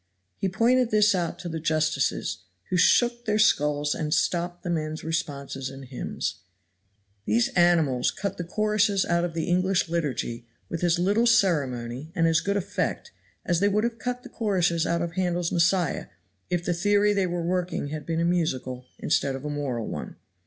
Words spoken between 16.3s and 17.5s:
if the theory they were